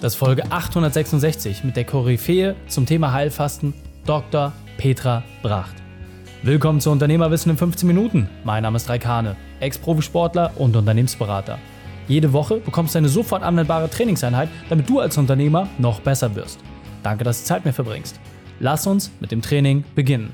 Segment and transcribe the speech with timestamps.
[0.00, 3.74] Das ist Folge 866 mit der Koryphäe zum Thema Heilfasten,
[4.06, 4.52] Dr.
[4.76, 5.74] Petra Bracht.
[6.44, 8.28] Willkommen zu Unternehmerwissen in 15 Minuten.
[8.44, 11.58] Mein Name ist Raikane, Ex-Profisportler und Unternehmensberater.
[12.06, 16.60] Jede Woche bekommst du eine sofort anwendbare Trainingseinheit, damit du als Unternehmer noch besser wirst.
[17.02, 18.20] Danke, dass du Zeit mit mir verbringst.
[18.60, 20.32] Lass uns mit dem Training beginnen.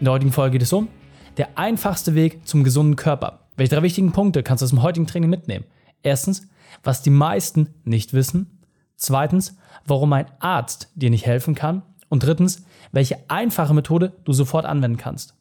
[0.00, 0.88] In der heutigen Folge geht es um
[1.36, 3.46] der einfachste Weg zum gesunden Körper.
[3.56, 5.66] Welche drei wichtigen Punkte kannst du aus dem heutigen Training mitnehmen?
[6.02, 6.48] Erstens,
[6.82, 8.53] was die meisten nicht wissen.
[8.96, 11.82] Zweitens, warum ein Arzt dir nicht helfen kann.
[12.08, 15.34] Und drittens, welche einfache Methode du sofort anwenden kannst.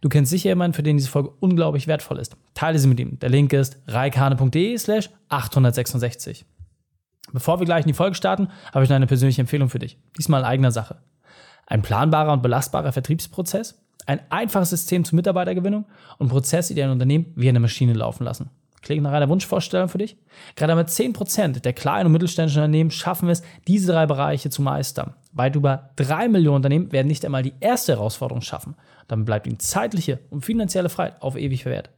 [0.00, 2.36] Du kennst sicher jemanden, für den diese Folge unglaublich wertvoll ist.
[2.54, 3.18] Teile sie mit ihm.
[3.18, 6.44] Der Link ist reikane.de slash 866.
[7.32, 9.98] Bevor wir gleich in die Folge starten, habe ich noch eine persönliche Empfehlung für dich.
[10.16, 10.98] Diesmal in eigener Sache.
[11.66, 15.86] Ein planbarer und belastbarer Vertriebsprozess, ein einfaches System zur Mitarbeitergewinnung
[16.18, 18.50] und Prozesse, die ein Unternehmen wie eine Maschine laufen lassen.
[18.86, 20.16] Klingt nach einer Wunschvorstellung für dich?
[20.54, 24.62] Gerade mit 10% der kleinen und mittelständischen Unternehmen schaffen wir es, diese drei Bereiche zu
[24.62, 25.14] meistern.
[25.32, 28.76] Weit über drei Millionen Unternehmen werden nicht einmal die erste Herausforderung schaffen.
[29.08, 31.90] Dann bleibt ihnen zeitliche und finanzielle Freiheit auf ewig verwehrt.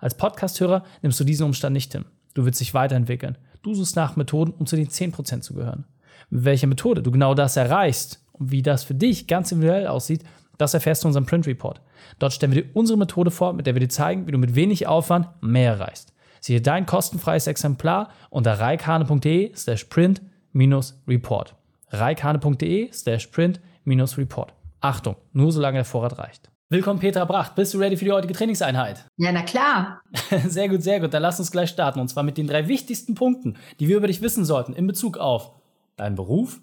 [0.00, 2.04] Als Podcasthörer nimmst du diesen Umstand nicht hin.
[2.34, 3.38] Du willst dich weiterentwickeln.
[3.62, 5.86] Du suchst nach Methoden, um zu den 10% zu gehören.
[6.28, 10.24] Mit welcher Methode du genau das erreichst und wie das für dich ganz individuell aussieht,
[10.58, 11.80] das erfährst du in unserem Print Report.
[12.18, 14.54] Dort stellen wir dir unsere Methode vor, mit der wir dir zeigen, wie du mit
[14.54, 16.13] wenig Aufwand mehr erreichst.
[16.44, 21.54] Siehe dein kostenfreies Exemplar unter reikane.de slash print-report.
[21.88, 24.52] reikane.de slash print-report.
[24.82, 26.50] Achtung, nur solange der Vorrat reicht.
[26.68, 27.54] Willkommen Petra Bracht.
[27.54, 29.06] Bist du ready für die heutige Trainingseinheit?
[29.16, 30.02] Ja, na klar.
[30.46, 31.14] Sehr gut, sehr gut.
[31.14, 31.98] Dann lass uns gleich starten.
[31.98, 35.16] Und zwar mit den drei wichtigsten Punkten, die wir über dich wissen sollten in Bezug
[35.16, 35.52] auf
[35.96, 36.60] deinen Beruf,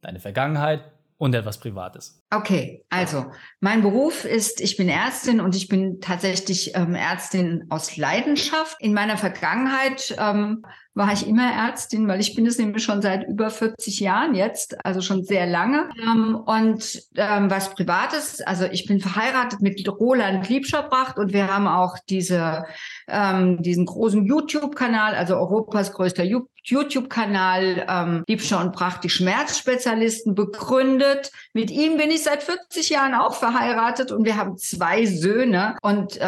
[0.00, 0.82] deine Vergangenheit
[1.20, 2.22] und etwas Privates.
[2.30, 3.26] Okay, also
[3.60, 8.78] mein Beruf ist, ich bin Ärztin und ich bin tatsächlich ähm, Ärztin aus Leidenschaft.
[8.80, 10.64] In meiner Vergangenheit ähm,
[11.00, 14.84] war ich immer Ärztin, weil ich bin es nämlich schon seit über 40 Jahren jetzt,
[14.84, 15.88] also schon sehr lange.
[15.98, 21.66] Ähm, und ähm, was Privates, also ich bin verheiratet mit Roland Liebscherbracht und wir haben
[21.66, 22.66] auch diese,
[23.08, 26.24] ähm, diesen großen YouTube-Kanal, also Europas größter
[26.62, 31.32] YouTube-Kanal, Liebscher und Bracht, die Schmerzspezialisten begründet.
[31.54, 36.20] Mit ihm bin ich seit 40 Jahren auch verheiratet und wir haben zwei Söhne und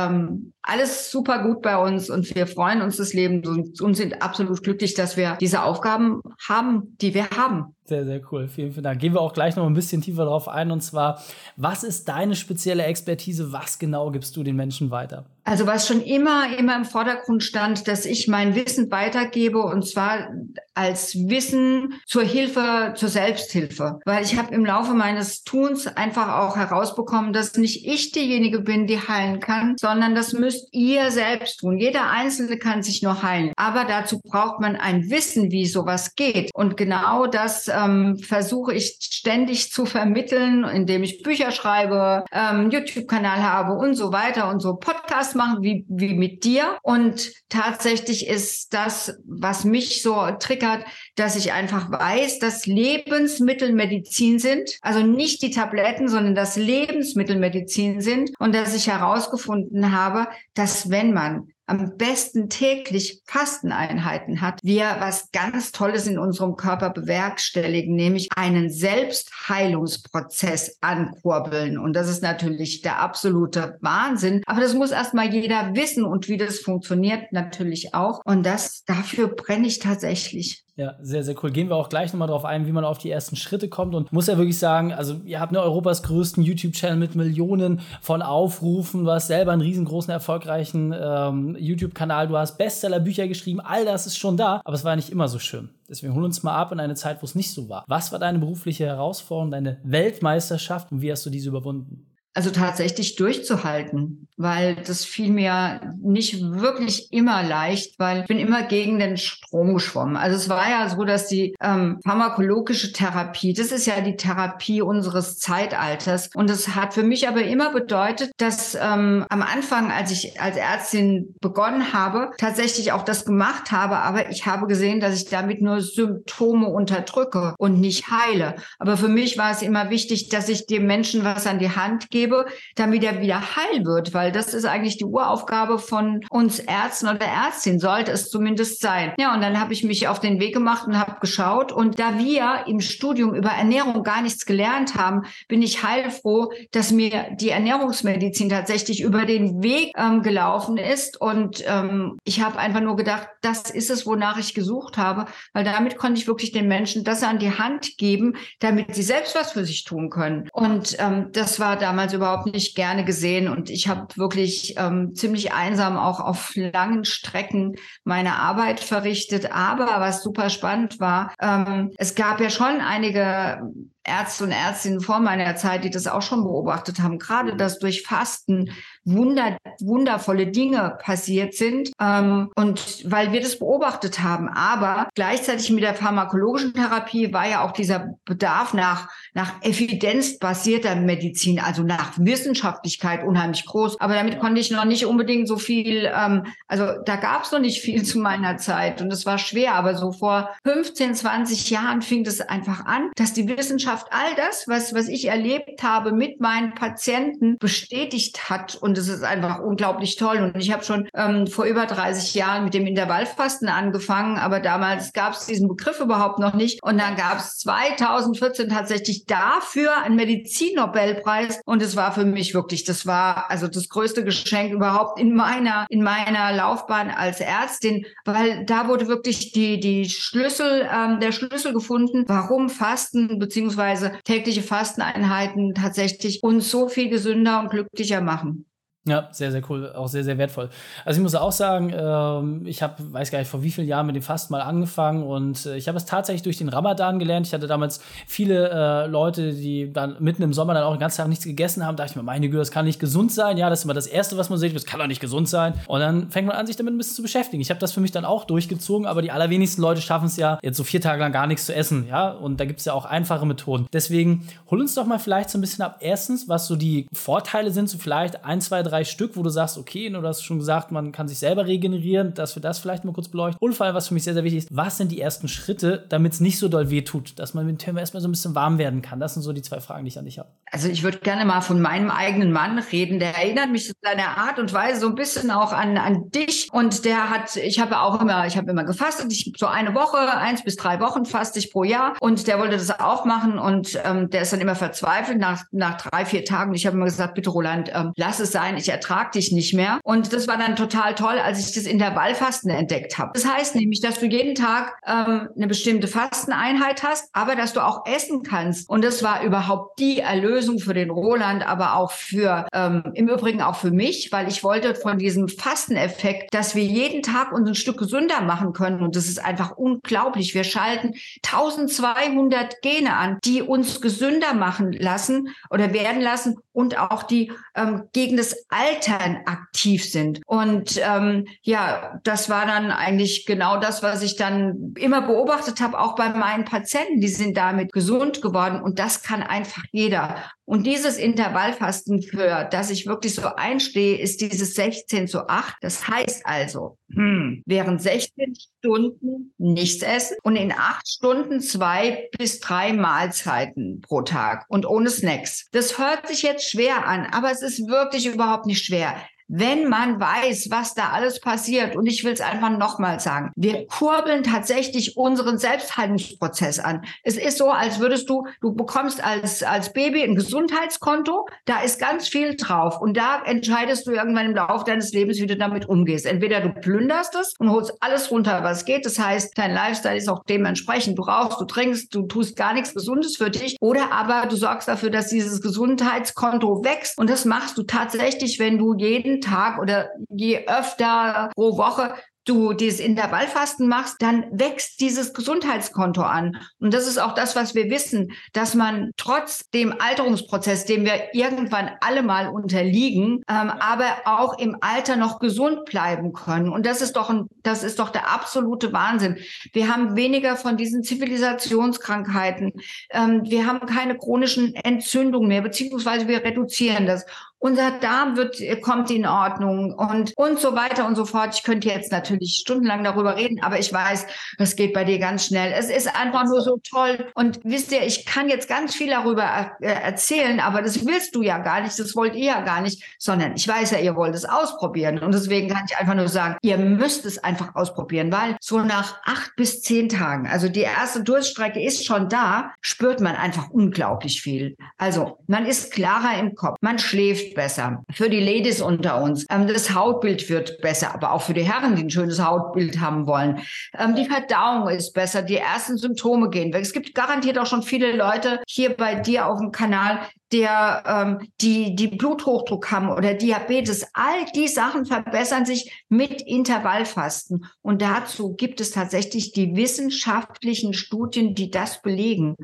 [0.62, 4.95] alles super gut bei uns und wir freuen uns das Leben und sind absolut glücklich,
[4.95, 7.75] dass wir diese Aufgaben haben, die wir haben.
[7.84, 8.47] Sehr, sehr cool.
[8.47, 9.00] Vielen, vielen Dank.
[9.00, 10.70] Gehen wir auch gleich noch ein bisschen tiefer drauf ein.
[10.70, 11.20] Und zwar,
[11.56, 13.53] was ist deine spezielle Expertise?
[13.53, 15.25] Was genau gibst du den Menschen weiter?
[15.44, 20.28] Also was schon immer, immer im Vordergrund stand, dass ich mein Wissen weitergebe und zwar
[20.75, 23.98] als Wissen zur Hilfe, zur Selbsthilfe.
[24.04, 28.87] Weil ich habe im Laufe meines Tuns einfach auch herausbekommen, dass nicht ich diejenige bin,
[28.87, 31.76] die heilen kann, sondern das müsst ihr selbst tun.
[31.76, 33.53] Jeder Einzelne kann sich nur heilen.
[33.56, 36.50] Aber dazu braucht man ein Wissen, wie sowas geht.
[36.54, 43.43] Und genau das ähm, versuche ich ständig zu vermitteln, indem ich Bücher schreibe, ähm, YouTube-Kanal
[43.43, 46.78] habe und so weiter und so Podcasts machen wie, wie mit dir.
[46.83, 50.84] Und tatsächlich ist das, was mich so triggert,
[51.16, 54.78] dass ich einfach weiß, dass Lebensmittel Medizin sind.
[54.83, 58.31] Also nicht die Tabletten, sondern dass Lebensmittel Medizin sind.
[58.39, 65.31] Und dass ich herausgefunden habe, dass wenn man am besten täglich Fasteneinheiten hat, wir was
[65.33, 71.78] ganz Tolles in unserem Körper bewerkstelligen, nämlich einen Selbstheilungsprozess ankurbeln.
[71.78, 74.43] Und das ist natürlich der absolute Wahnsinn.
[74.44, 78.21] Aber das muss erstmal jeder wissen und wie das funktioniert natürlich auch.
[78.27, 80.66] Und das, dafür brenne ich tatsächlich.
[80.75, 81.50] Ja, sehr, sehr cool.
[81.50, 83.94] Gehen wir auch gleich nochmal drauf ein, wie man auf die ersten Schritte kommt.
[83.94, 88.22] Und muss ja wirklich sagen, also ihr habt eine Europas größten YouTube-Channel mit Millionen von
[88.22, 89.05] Aufrufen.
[89.05, 92.28] Du hast selber einen riesengroßen, erfolgreichen ähm, YouTube-Kanal.
[92.28, 93.60] Du hast Bestseller-Bücher geschrieben.
[93.60, 94.62] All das ist schon da.
[94.65, 95.69] Aber es war nicht immer so schön.
[95.91, 97.84] Deswegen hol uns mal ab in eine Zeit, wo es nicht so war.
[97.87, 102.06] Was war deine berufliche Herausforderung, deine Weltmeisterschaft und wie hast du diese überwunden?
[102.34, 108.62] Also tatsächlich durchzuhalten, weil das fiel mir nicht wirklich immer leicht, weil ich bin immer
[108.62, 110.16] gegen den Strom geschwommen.
[110.16, 114.80] Also es war ja so, dass die ähm, pharmakologische Therapie, das ist ja die Therapie
[114.80, 120.10] unseres Zeitalters und es hat für mich aber immer bedeutet, dass ähm, am Anfang, als
[120.10, 125.15] ich als Ärztin begonnen habe, tatsächlich auch das gemacht habe, aber ich habe gesehen, dass
[125.16, 128.57] ich damit nur Symptome unterdrücke und nicht heile.
[128.78, 132.10] Aber für mich war es immer wichtig, dass ich dem Menschen was an die Hand
[132.10, 132.47] gebe, gebe,
[132.77, 137.27] damit er wieder heil wird, weil das ist eigentlich die Uraufgabe von uns Ärzten oder
[137.27, 139.13] Ärztin, sollte es zumindest sein.
[139.19, 141.72] Ja, und dann habe ich mich auf den Weg gemacht und habe geschaut.
[141.72, 146.92] Und da wir im Studium über Ernährung gar nichts gelernt haben, bin ich heilfroh, dass
[146.92, 151.21] mir die Ernährungsmedizin tatsächlich über den Weg ähm, gelaufen ist.
[151.21, 155.65] Und ähm, ich habe einfach nur gedacht, das ist es, wonach ich gesucht habe, weil
[155.65, 159.53] damit konnte ich wirklich den Menschen das an die Hand geben, damit sie selbst was
[159.53, 160.48] für sich tun können.
[160.53, 163.48] Und ähm, das war damals überhaupt nicht gerne gesehen.
[163.48, 169.53] Und ich habe wirklich ähm, ziemlich einsam auch auf langen Strecken meine Arbeit verrichtet.
[169.53, 173.60] Aber was super spannend war, ähm, es gab ja schon einige
[174.04, 178.03] Ärzte und Ärztinnen vor meiner Zeit, die das auch schon beobachtet haben, gerade dass durch
[178.03, 178.71] Fasten
[179.04, 184.49] wunder, wundervolle Dinge passiert sind ähm, und weil wir das beobachtet haben.
[184.49, 191.60] Aber gleichzeitig mit der pharmakologischen Therapie war ja auch dieser Bedarf nach, nach evidenzbasierter Medizin,
[191.60, 194.01] also nach Wissenschaftlichkeit unheimlich groß.
[194.01, 197.60] Aber damit konnte ich noch nicht unbedingt so viel, ähm, also da gab es noch
[197.60, 199.75] nicht viel zu meiner Zeit und es war schwer.
[199.75, 204.66] Aber so vor 15, 20 Jahren fing das einfach an, dass die Wissenschaft all das,
[204.68, 210.16] was, was ich erlebt habe mit meinen Patienten, bestätigt hat und es ist einfach unglaublich
[210.16, 210.39] toll.
[210.39, 215.12] Und ich habe schon ähm, vor über 30 Jahren mit dem Intervallfasten angefangen, aber damals
[215.12, 216.83] gab es diesen Begriff überhaupt noch nicht.
[216.83, 221.60] Und dann gab es 2014 tatsächlich dafür einen Medizinnobelpreis.
[221.65, 225.86] Und es war für mich wirklich, das war also das größte Geschenk überhaupt in meiner,
[225.88, 231.72] in meiner Laufbahn als Ärztin, weil da wurde wirklich die, die Schlüssel, ähm, der Schlüssel
[231.72, 233.38] gefunden, warum Fasten
[233.83, 238.67] beziehungsweise tägliche Fasteneinheiten tatsächlich uns so viel gesünder und glücklicher machen.
[239.04, 240.69] Ja, sehr, sehr cool, auch sehr, sehr wertvoll.
[241.04, 244.07] Also ich muss auch sagen, ähm, ich habe, weiß gar nicht, vor wie vielen Jahren
[244.07, 247.49] mit dem Fasten mal angefangen und äh, ich habe es tatsächlich durch den Ramadan gelernt.
[247.49, 251.16] Ich hatte damals viele äh, Leute, die dann mitten im Sommer dann auch den ganzen
[251.16, 251.97] Tag nichts gegessen haben.
[251.97, 253.57] Da dachte ich mir, meine Güte, das kann nicht gesund sein.
[253.57, 255.75] Ja, das ist immer das Erste, was man sieht, das kann doch nicht gesund sein.
[255.89, 257.61] Und dann fängt man an, sich damit ein bisschen zu beschäftigen.
[257.61, 260.61] Ich habe das für mich dann auch durchgezogen, aber die allerwenigsten Leute schaffen es ja,
[260.62, 262.07] jetzt so vier Tage lang gar nichts zu essen.
[262.07, 263.88] Ja, und da gibt es ja auch einfache Methoden.
[263.93, 265.97] Deswegen hol uns doch mal vielleicht so ein bisschen ab.
[265.99, 269.78] Erstens, was so die Vorteile sind, so vielleicht ein, zwei, drei Stück, wo du sagst,
[269.78, 273.12] okay, du hast schon gesagt, man kann sich selber regenerieren, dass wir das vielleicht mal
[273.12, 273.59] kurz beleuchten.
[273.61, 276.04] Und vor allem, was für mich sehr, sehr wichtig ist, was sind die ersten Schritte,
[276.09, 278.33] damit es nicht so doll weh tut, dass man mit dem Thema erstmal so ein
[278.33, 279.21] bisschen warm werden kann?
[279.21, 280.49] Das sind so die zwei Fragen, die ich an dich habe.
[280.71, 283.18] Also ich würde gerne mal von meinem eigenen Mann reden.
[283.18, 286.68] Der erinnert mich in seiner Art und Weise so ein bisschen auch an, an dich.
[286.73, 289.33] Und der hat, ich habe auch immer, ich habe immer gefastet.
[289.33, 292.14] Ich so eine Woche, eins bis drei Wochen faste ich pro Jahr.
[292.21, 293.59] Und der wollte das auch machen.
[293.59, 296.75] Und ähm, der ist dann immer verzweifelt nach, nach drei, vier Tagen.
[296.75, 298.76] Ich habe immer gesagt, bitte Roland, ähm, lass es sein.
[298.83, 300.00] Ich ertrage dich nicht mehr.
[300.02, 303.31] Und das war dann total toll, als ich das Intervallfasten entdeckt habe.
[303.35, 307.81] Das heißt nämlich, dass du jeden Tag ähm, eine bestimmte Fasteneinheit hast, aber dass du
[307.81, 308.88] auch essen kannst.
[308.88, 313.62] Und das war überhaupt die Erlösung für den Roland, aber auch für ähm, im Übrigen
[313.62, 317.75] auch für mich, weil ich wollte von diesem Fasteneffekt, dass wir jeden Tag uns ein
[317.76, 319.00] Stück gesünder machen können.
[319.00, 320.55] Und das ist einfach unglaublich.
[320.55, 321.14] Wir schalten
[321.47, 328.05] 1200 Gene an, die uns gesünder machen lassen oder werden lassen und auch die ähm,
[328.12, 330.40] gegen das Altern aktiv sind.
[330.47, 335.99] Und ähm, ja, das war dann eigentlich genau das, was ich dann immer beobachtet habe,
[335.99, 337.21] auch bei meinen Patienten.
[337.21, 340.37] Die sind damit gesund geworden und das kann einfach jeder.
[340.64, 345.76] Und dieses Intervallfasten, für das ich wirklich so einstehe, ist dieses 16 zu 8.
[345.80, 352.61] Das heißt also, hm, während 16 Stunden nichts essen und in acht Stunden zwei bis
[352.61, 355.68] drei Mahlzeiten pro Tag und ohne Snacks.
[355.73, 359.16] Das hört sich jetzt schwer an, aber es ist wirklich überhaupt nicht schwer
[359.54, 363.87] wenn man weiß, was da alles passiert, und ich will es einfach nochmal sagen, wir
[363.87, 367.04] kurbeln tatsächlich unseren Selbstheilungsprozess an.
[367.23, 372.00] Es ist so, als würdest du, du bekommst als, als Baby ein Gesundheitskonto, da ist
[372.00, 375.87] ganz viel drauf und da entscheidest du irgendwann im Laufe deines Lebens, wie du damit
[375.87, 376.25] umgehst.
[376.25, 379.05] Entweder du plünderst es und holst alles runter, was geht.
[379.05, 381.19] Das heißt, dein Lifestyle ist auch dementsprechend.
[381.19, 383.76] Du rauchst, du trinkst, du tust gar nichts Gesundes für dich.
[383.81, 387.19] Oder aber du sorgst dafür, dass dieses Gesundheitskonto wächst.
[387.19, 392.73] Und das machst du tatsächlich, wenn du jeden Tag oder je öfter pro Woche du
[392.73, 396.57] dieses Intervallfasten machst, dann wächst dieses Gesundheitskonto an.
[396.81, 401.35] Und das ist auch das, was wir wissen, dass man trotz dem Alterungsprozess, dem wir
[401.35, 406.69] irgendwann alle mal unterliegen, ähm, aber auch im Alter noch gesund bleiben können.
[406.69, 409.39] Und das ist doch ein, das ist doch der absolute Wahnsinn.
[409.73, 412.73] Wir haben weniger von diesen Zivilisationskrankheiten.
[413.11, 417.25] Ähm, wir haben keine chronischen Entzündungen mehr, beziehungsweise wir reduzieren das.
[417.62, 421.54] Unser Darm wird, kommt in Ordnung und, und so weiter und so fort.
[421.54, 424.26] Ich könnte jetzt natürlich stundenlang darüber reden, aber ich weiß,
[424.59, 425.73] es geht bei dir ganz schnell.
[425.73, 427.31] Es ist einfach nur so toll.
[427.35, 431.42] Und wisst ihr, ich kann jetzt ganz viel darüber äh, erzählen, aber das willst du
[431.42, 434.35] ja gar nicht, das wollt ihr ja gar nicht, sondern ich weiß ja, ihr wollt
[434.35, 435.21] es ausprobieren.
[435.21, 439.21] Und deswegen kann ich einfach nur sagen, ihr müsst es einfach ausprobieren, weil so nach
[439.25, 444.42] acht bis zehn Tagen, also die erste Durststrecke ist schon da, spürt man einfach unglaublich
[444.42, 444.76] viel.
[444.99, 448.04] Also man ist klarer im Kopf, man schläft besser.
[448.12, 451.97] Für die Ladies unter uns, ähm, das Hautbild wird besser, aber auch für die Herren,
[451.97, 453.61] die ein schönes Hautbild haben wollen.
[453.99, 456.82] Ähm, die Verdauung ist besser, die ersten Symptome gehen weg.
[456.82, 460.21] Es gibt garantiert auch schon viele Leute hier bei dir auf dem Kanal,
[460.52, 467.64] der ähm, die, die Bluthochdruck haben oder Diabetes, all die Sachen verbessern sich mit Intervallfasten.
[467.80, 472.56] Und dazu gibt es tatsächlich die wissenschaftlichen Studien, die das belegen.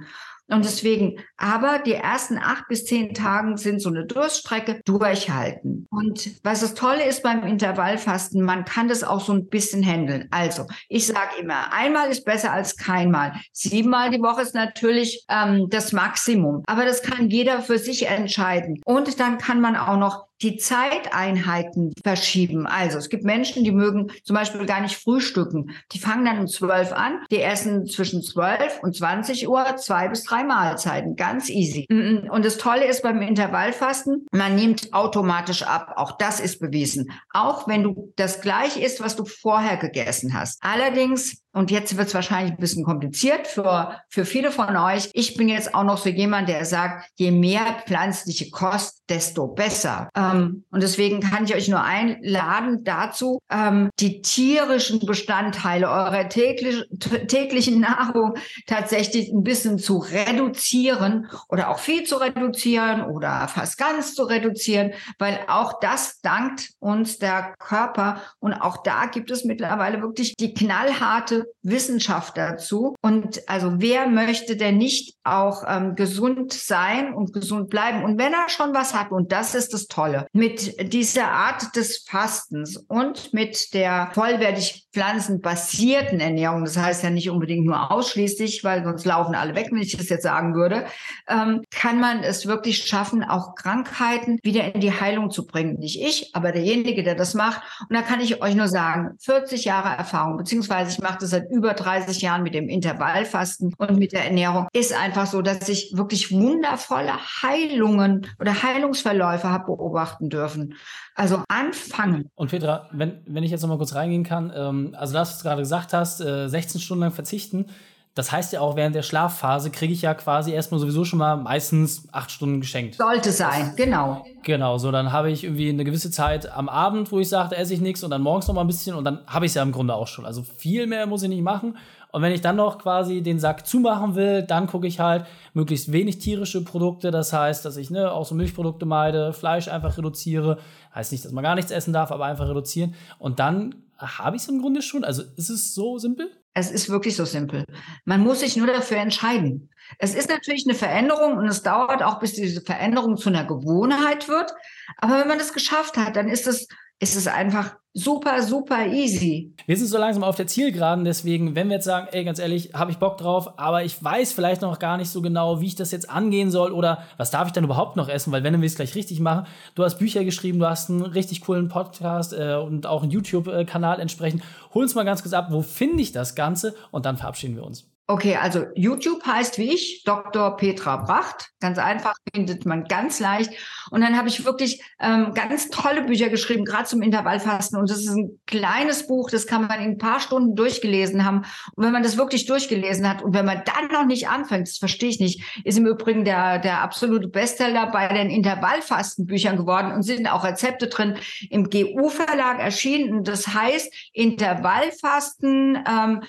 [0.50, 5.87] Und deswegen, aber die ersten acht bis zehn Tagen sind so eine Durststrecke durchhalten.
[5.90, 10.26] Und was das Tolle ist beim Intervallfasten, man kann das auch so ein bisschen handeln.
[10.31, 13.35] Also, ich sage immer, einmal ist besser als keinmal.
[13.52, 16.62] Siebenmal die Woche ist natürlich ähm, das Maximum.
[16.67, 18.81] Aber das kann jeder für sich entscheiden.
[18.87, 22.66] Und dann kann man auch noch die Zeiteinheiten verschieben.
[22.66, 25.71] Also es gibt Menschen, die mögen zum Beispiel gar nicht frühstücken.
[25.92, 30.25] Die fangen dann um zwölf an, die essen zwischen zwölf und zwanzig Uhr zwei bis
[30.25, 31.16] drei Mahlzeiten.
[31.16, 31.87] Ganz easy.
[31.88, 35.95] Und das Tolle ist beim Intervallfasten, man nimmt automatisch ab.
[35.97, 37.11] Auch das ist bewiesen.
[37.33, 40.59] Auch wenn du das gleiche isst, was du vorher gegessen hast.
[40.62, 45.11] Allerdings und jetzt wird es wahrscheinlich ein bisschen kompliziert für, für viele von euch.
[45.14, 50.11] Ich bin jetzt auch noch so jemand, der sagt, je mehr pflanzliche Kost, desto besser.
[50.14, 56.85] Ähm, und deswegen kann ich euch nur einladen dazu, ähm, die tierischen Bestandteile eurer täglich,
[57.28, 58.35] täglichen Nahrung
[58.67, 64.93] tatsächlich ein bisschen zu reduzieren oder auch viel zu reduzieren oder fast ganz zu reduzieren,
[65.19, 68.21] weil auch das dankt uns der Körper.
[68.38, 72.95] Und auch da gibt es mittlerweile wirklich die knallharte Wissenschaft dazu.
[73.02, 78.04] Und also wer möchte denn nicht auch ähm, gesund sein und gesund bleiben?
[78.04, 82.04] Und wenn er schon was hat, und das ist das Tolle, mit dieser Art des
[82.09, 88.85] Fastens und mit der vollwertig pflanzenbasierten Ernährung, das heißt ja nicht unbedingt nur ausschließlich, weil
[88.85, 90.87] sonst laufen alle weg, wenn ich das jetzt sagen würde,
[91.28, 95.78] ähm, kann man es wirklich schaffen, auch Krankheiten wieder in die Heilung zu bringen.
[95.78, 97.62] Nicht ich, aber derjenige, der das macht.
[97.88, 101.51] Und da kann ich euch nur sagen, 40 Jahre Erfahrung, beziehungsweise ich mache das seit
[101.51, 105.93] über 30 Jahren mit dem Intervallfasten und mit der Ernährung, ist einfach so, dass ich
[105.95, 110.75] wirklich wundervolle Heilungen oder Heilungsverläufe habe beobachten dürfen.
[111.15, 112.31] Also anfangen.
[112.35, 115.39] Und Petra, wenn, wenn ich jetzt noch mal kurz reingehen kann, ähm, also das, was
[115.39, 117.67] du gerade gesagt hast, äh, 16 Stunden lang verzichten,
[118.15, 121.37] das heißt ja auch, während der Schlafphase kriege ich ja quasi erstmal sowieso schon mal
[121.37, 122.97] meistens acht Stunden geschenkt.
[122.97, 124.25] Sollte sein, genau.
[124.43, 127.75] Genau, so dann habe ich irgendwie eine gewisse Zeit am Abend, wo ich sage, esse
[127.75, 129.62] ich nichts und dann morgens noch mal ein bisschen und dann habe ich es ja
[129.62, 130.27] im Grunde auch schon.
[130.27, 131.77] Also viel mehr muss ich nicht machen.
[132.11, 135.93] Und wenn ich dann noch quasi den Sack zumachen will, dann gucke ich halt möglichst
[135.93, 137.11] wenig tierische Produkte.
[137.11, 140.59] Das heißt, dass ich ne, auch so Milchprodukte meide, Fleisch einfach reduziere.
[140.95, 142.95] Heißt nicht, dass man gar nichts essen darf, aber einfach reduzieren.
[143.19, 145.05] Und dann habe ich es im Grunde schon.
[145.05, 146.31] Also ist es so simpel?
[146.59, 147.65] Es ist wirklich so simpel.
[148.05, 149.71] Man muss sich nur dafür entscheiden.
[150.00, 154.29] Es ist natürlich eine Veränderung und es dauert auch, bis diese Veränderung zu einer Gewohnheit
[154.29, 154.53] wird.
[154.97, 156.67] Aber wenn man das geschafft hat, dann ist es,
[156.99, 159.55] ist es einfach super, super easy.
[159.67, 162.71] Wir sind so langsam auf der Zielgeraden, deswegen, wenn wir jetzt sagen, ey, ganz ehrlich,
[162.75, 165.75] habe ich Bock drauf, aber ich weiß vielleicht noch gar nicht so genau, wie ich
[165.75, 168.67] das jetzt angehen soll oder was darf ich dann überhaupt noch essen, weil wenn wir
[168.67, 172.55] es gleich richtig machen, du hast Bücher geschrieben, du hast einen richtig coolen Podcast äh,
[172.55, 174.43] und auch einen YouTube-Kanal entsprechend.
[174.75, 177.64] Hol uns mal ganz kurz ab, wo finde ich das Ganze und dann verabschieden wir
[177.64, 177.88] uns.
[178.11, 180.57] Okay, also YouTube heißt wie ich, Dr.
[180.57, 181.50] Petra Bracht.
[181.61, 183.53] Ganz einfach, findet man ganz leicht.
[183.91, 187.79] Und dann habe ich wirklich ähm, ganz tolle Bücher geschrieben, gerade zum Intervallfasten.
[187.79, 191.45] Und das ist ein kleines Buch, das kann man in ein paar Stunden durchgelesen haben.
[191.75, 194.79] Und wenn man das wirklich durchgelesen hat und wenn man dann noch nicht anfängt, das
[194.79, 200.03] verstehe ich nicht, ist im Übrigen der, der absolute Bestseller bei den Intervallfastenbüchern geworden und
[200.03, 201.19] sind auch Rezepte drin
[201.50, 203.23] im GU-Verlag erschienen.
[203.23, 206.23] Das heißt, Intervallfasten ähm,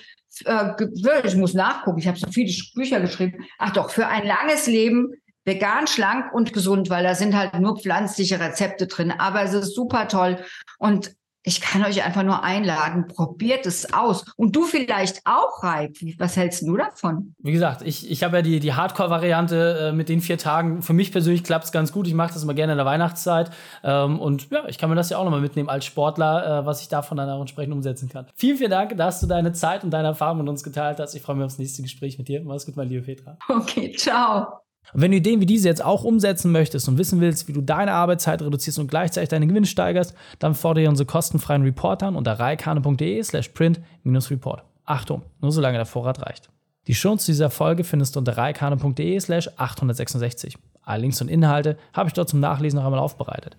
[0.46, 0.72] äh,
[1.24, 3.44] ich muss nachgucken, ich habe so viele Bücher geschrieben.
[3.58, 7.78] Ach doch, für ein langes Leben vegan, schlank und gesund, weil da sind halt nur
[7.78, 9.10] pflanzliche Rezepte drin.
[9.10, 10.38] Aber es ist super toll.
[10.78, 14.24] Und ich kann euch einfach nur einladen, probiert es aus.
[14.36, 15.98] Und du vielleicht auch, Raik.
[16.18, 17.34] Was hältst du davon?
[17.38, 20.82] Wie gesagt, ich, ich habe ja die, die Hardcore-Variante äh, mit den vier Tagen.
[20.82, 22.06] Für mich persönlich klappt es ganz gut.
[22.06, 23.50] Ich mache das immer gerne in der Weihnachtszeit.
[23.82, 26.82] Ähm, und ja, ich kann mir das ja auch nochmal mitnehmen als Sportler, äh, was
[26.82, 28.26] ich davon dann auch entsprechend umsetzen kann.
[28.34, 31.14] Vielen, vielen Dank, dass du deine Zeit und deine Erfahrung mit uns geteilt hast.
[31.14, 32.42] Ich freue mich aufs nächste Gespräch mit dir.
[32.44, 33.38] Mach's gut, mein lieber Petra.
[33.48, 34.69] Okay, ciao.
[34.92, 37.60] Und wenn du Ideen wie diese jetzt auch umsetzen möchtest und wissen willst, wie du
[37.60, 42.32] deine Arbeitszeit reduzierst und gleichzeitig deine Gewinne steigerst, dann fordere unsere kostenfreien Report an unter
[42.32, 44.64] reikane.de slash print-report.
[44.84, 46.48] Achtung, nur solange der Vorrat reicht.
[46.86, 50.58] Die Shownotes dieser Folge findest du unter reikane.de slash 866.
[50.82, 53.56] Alle Links und Inhalte habe ich dort zum Nachlesen noch einmal aufbereitet.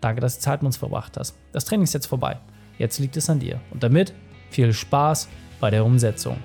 [0.00, 1.36] Danke, dass du Zeit mit uns verbracht hast.
[1.52, 2.38] Das Training ist jetzt vorbei.
[2.78, 3.60] Jetzt liegt es an dir.
[3.70, 4.14] Und damit
[4.48, 5.28] viel Spaß
[5.60, 6.38] bei der Umsetzung.